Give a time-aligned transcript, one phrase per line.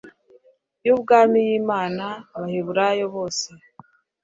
[0.85, 2.05] y ubwami y imana
[2.35, 3.49] abaheburayo bose